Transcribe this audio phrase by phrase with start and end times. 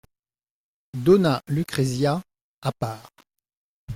[0.99, 2.23] Dona Lucrezia,
[2.63, 3.11] à part.